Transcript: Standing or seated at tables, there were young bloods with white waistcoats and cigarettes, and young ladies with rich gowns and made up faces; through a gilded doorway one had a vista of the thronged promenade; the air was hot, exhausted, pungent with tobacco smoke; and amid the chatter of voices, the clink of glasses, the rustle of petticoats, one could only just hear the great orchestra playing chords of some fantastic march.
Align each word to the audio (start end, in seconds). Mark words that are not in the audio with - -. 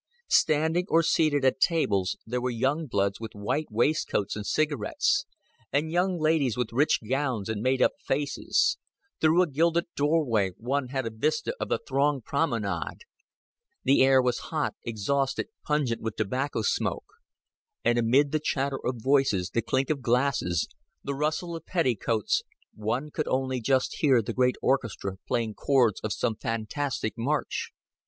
Standing 0.31 0.85
or 0.89 1.03
seated 1.03 1.45
at 1.45 1.59
tables, 1.59 2.17
there 2.25 2.41
were 2.41 2.49
young 2.49 2.87
bloods 2.87 3.19
with 3.19 3.35
white 3.35 3.67
waistcoats 3.69 4.35
and 4.35 4.43
cigarettes, 4.47 5.27
and 5.71 5.91
young 5.91 6.17
ladies 6.19 6.57
with 6.57 6.73
rich 6.73 7.01
gowns 7.07 7.47
and 7.47 7.61
made 7.61 7.83
up 7.83 7.91
faces; 8.03 8.79
through 9.19 9.43
a 9.43 9.47
gilded 9.47 9.85
doorway 9.95 10.53
one 10.57 10.87
had 10.87 11.05
a 11.05 11.11
vista 11.11 11.55
of 11.59 11.69
the 11.69 11.77
thronged 11.77 12.25
promenade; 12.25 13.01
the 13.83 14.01
air 14.01 14.23
was 14.23 14.39
hot, 14.49 14.73
exhausted, 14.83 15.49
pungent 15.67 16.01
with 16.01 16.15
tobacco 16.15 16.63
smoke; 16.63 17.05
and 17.85 17.99
amid 17.99 18.31
the 18.31 18.41
chatter 18.43 18.79
of 18.83 19.03
voices, 19.03 19.51
the 19.51 19.61
clink 19.61 19.91
of 19.91 20.01
glasses, 20.01 20.67
the 21.03 21.13
rustle 21.13 21.55
of 21.55 21.63
petticoats, 21.67 22.41
one 22.73 23.11
could 23.11 23.27
only 23.27 23.61
just 23.61 23.97
hear 23.99 24.19
the 24.23 24.33
great 24.33 24.55
orchestra 24.63 25.17
playing 25.27 25.53
chords 25.53 25.99
of 25.99 26.11
some 26.11 26.35
fantastic 26.35 27.13
march. 27.19 27.69